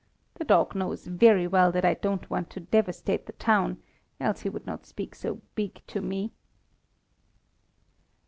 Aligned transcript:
The 0.33 0.43
dog 0.45 0.73
knows 0.73 1.05
very 1.05 1.45
well 1.45 1.71
that 1.71 1.85
I 1.85 1.93
don't 1.93 2.27
want 2.27 2.49
to 2.49 2.59
devastate 2.59 3.27
the 3.27 3.33
town, 3.33 3.83
else 4.19 4.41
he 4.41 4.49
would 4.49 4.65
not 4.65 4.87
speak 4.87 5.13
so 5.13 5.41
big 5.53 5.79
to 5.85 6.01
me." 6.01 6.31